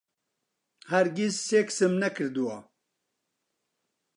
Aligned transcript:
هەرگیز 0.91 1.33
سێکسم 1.47 1.93
نەکردووە. 2.03 2.57